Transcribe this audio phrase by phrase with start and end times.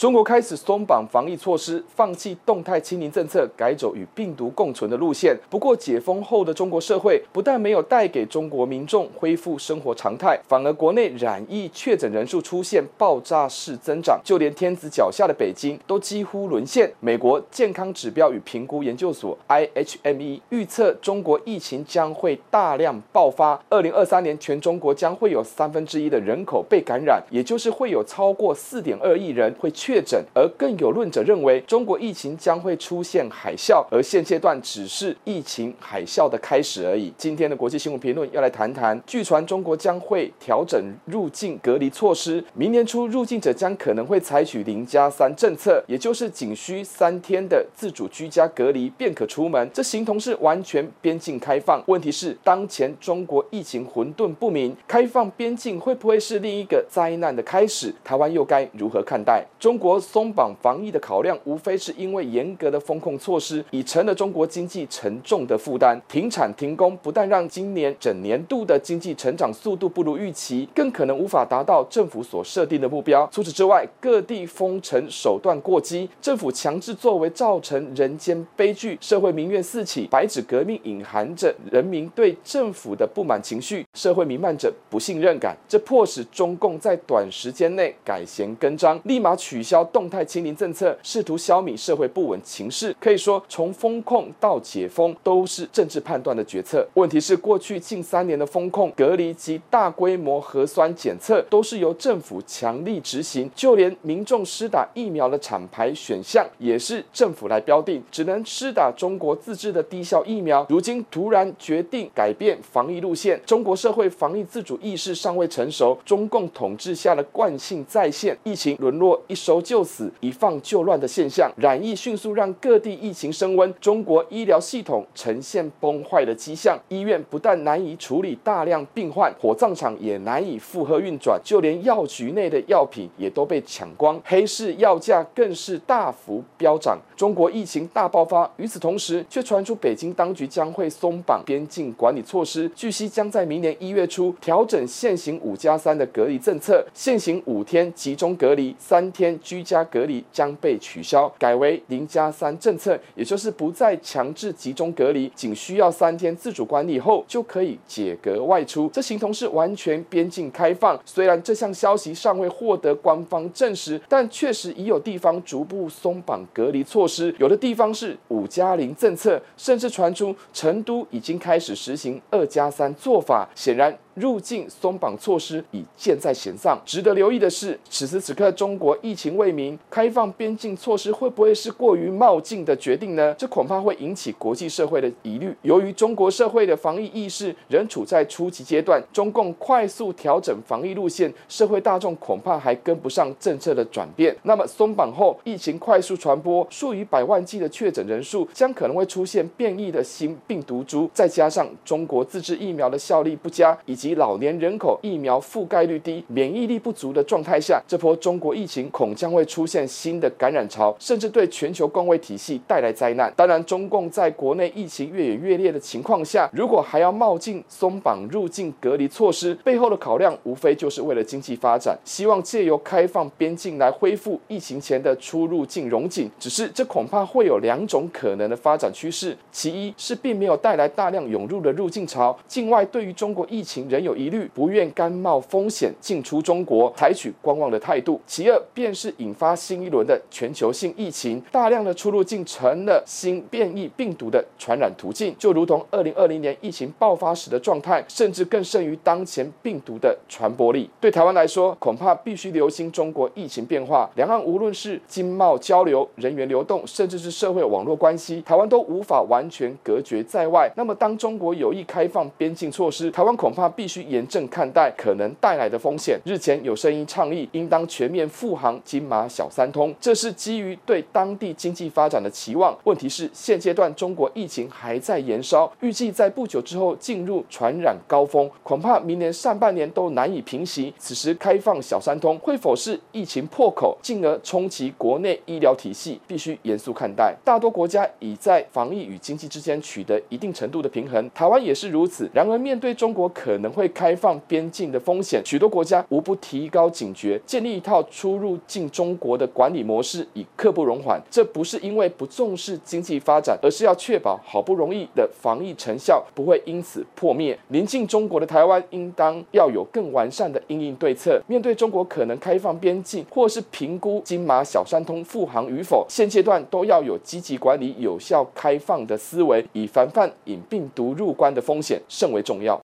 [0.00, 5.36] 中国开始松绑防疫措施，放弃动态清零政策，改走与病毒共存的路线。
[5.50, 16.90] 不过，解封后的中国社会不但没有带给中国民众恢复生活常态，反而国内染疫确诊人数出现爆炸式增长，就连天子脚下的北京都几乎沦陷。
[17.00, 29.89] 美国健康指标与评估研究所 IHME 预测，中国疫情将会大量爆发，二零二三年全中国将会有三分之一的人口被感染，也就是会有超过四点二亿人会确。
[29.90, 37.12] 确诊，而更有论者认为，中国疫情将会出现海啸，而现阶段只是疫情海啸的开始而已。
[37.18, 51.82] 今天的国际新闻评论要来谈谈，据传中国将会调整入境隔离措施，明年初入境者将可能会采取零加三政策，也就是仅需三天的自主居家隔离便可出门，这形同是完全边境开放。
[51.88, 57.92] 问题是，当前中国疫情混沌不明，开放边境会不会是另一个灾难的开始？
[58.04, 59.44] 台湾又该如何看待？
[59.58, 66.00] 中国松绑防疫的考量，无非是因为严格的风控措施已成了中国经济沉重的负担。
[66.06, 73.26] 停产停工不但让今年整年度的经济成长速度不如预期，更可能无法达到政府所设定的目标。
[73.32, 80.06] 除此之外，各地封城手段过激，政府强制作为造成人间悲剧，社会民怨四起。
[80.10, 89.80] 白纸革命隐含着人民对政府的不满情绪，社会弥漫着不信任感，这迫使中共在短时间内改弦更张，立马取消。
[89.92, 96.86] 动态清零政策，试图消弭社会不稳情势，可以说从封控到解封都是政治判断的决策。
[96.94, 110.64] 问题是，过去近三年的封控、隔离及大规模核酸检测都是由政府强力执行，就连民众施打疫苗的厂牌选项也是政府来标定，只能施打中国自制的低效疫苗。
[110.68, 126.78] 如今突然决定改变防疫路线，中国社会防疫自主意识尚未成熟，中共统治下的惯性再现，疫情沦落一收就死、一放就乱的现象，染疫迅速让各地疫情升温，中国医疗系统呈现崩坏的迹象。
[126.88, 136.98] 医院不但难以处理大量病患，火葬场也难以负荷运转，就连药局内的药品也都被抢光，黑市药价更是大幅飙涨。
[137.16, 149.38] 中国疫情大爆发，与此同时，却传出北京当局将会松绑边境管理措施，据悉将在明年一月初调整现行五加三的隔离政策，现行五天集中隔离，三天。
[149.42, 158.88] 居家隔离将被取消，改为零加三政策，也就是不再强制集中隔离，仅需要三天自主管理后就可以解隔外出。
[158.92, 160.98] 这形同是完全边境开放。
[161.04, 173.48] 虽然这项消息尚未获得官方证实，但确实已有地方逐步松绑隔离措施，有的地方是五加零政策，甚至传出成都已经开始实行二加三做法。
[173.54, 173.96] 显然。
[174.20, 176.80] 入境松绑措施已箭在弦上。
[176.84, 183.34] 值得留意的是，此时此刻中国疫情未明，开放边境措施会不会是过于冒进的决定呢？
[183.38, 185.52] 这恐怕会引起国际社会的疑虑。
[185.62, 194.36] 由于中国社会的防疫意识仍处在初级阶段，中共快速调整防疫路线，社会大众恐怕还跟不上政策的转变。
[194.42, 213.32] 那么松绑后，疫情快速传播，数以百万计的确诊人数将可能会出现变异的新病毒株，再加上中国自制疫苗的效力不佳，以及老年人口疫苗覆盖率低、免疫力不足的状态下，这波中国疫情恐将会出现新的感染潮，甚至对全球公卫体系带来灾难。
[213.36, 226.30] 当然，中共在国内疫情越演越烈的情况下，如果还要冒进松绑入境隔离措施，背后的考量无非就是为了经济发展，希望借由开放边境来恢复疫情前的出入境融景。
[226.38, 238.20] 只是这恐怕会有两种可能的发展趋势：其一是并没有带来大量涌入的入境潮，境外对于中国疫情仍有疑虑，不愿甘冒风险进出中国，采取观望的态度。
[238.26, 250.88] 其二，便是引发新一轮的全球性疫情，大量的出入境成了新变异病毒的传染途径，就如同二零二零年疫情爆发时的状态，甚至更胜于当前病毒的传播力。
[251.00, 254.10] 对台湾来说，恐怕必须留心中国疫情变化。
[254.16, 260.70] 两岸无论是经贸交流、人员流动，甚至是社会网络关系，台湾都无法完全隔绝在外。
[260.76, 263.70] 那么，当中国有意开放边境措施，台湾恐怕。
[263.80, 266.20] 必须严正看待可能带来的风险。
[266.26, 272.76] 日前有声音倡议，应当全面复航金马小三通，这是基于对当地经济发展的期望。
[272.84, 280.92] 问题是现阶段中国疫情还在延烧，预计在不久之后进入传染高峰，恐怕明年上半年都难以平息。
[280.98, 286.20] 此时开放小三通，会否是疫情破口，进而冲击国内医疗体系？
[286.26, 287.34] 必须严肃看待。
[287.42, 292.28] 大多国家已在防疫与经济之间取得一定程度的平衡，台湾也是如此。
[292.34, 301.20] 然而，面对中国可能会开放边境的风险，许多国家无不提高警觉，建立一套出入境中国的管理模式，以刻不容缓。
[301.30, 307.58] 这不是因为不重视经济发展，而是要确保好不容易的防疫成效不会因此破灭。
[307.68, 311.40] 临近中国的台湾，应当要有更完善的应应对策。
[311.46, 322.78] 面对中国可能开放边境，或是评估金马小三通复航与否，现阶段都要有积极管理、有效开放的思维，以防范引病毒入关的风险甚为重要。